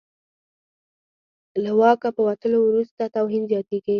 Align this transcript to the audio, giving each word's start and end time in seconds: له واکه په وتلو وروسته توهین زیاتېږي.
له 1.63 1.71
واکه 1.79 2.07
په 2.15 2.21
وتلو 2.27 2.59
وروسته 2.69 3.01
توهین 3.15 3.43
زیاتېږي. 3.51 3.89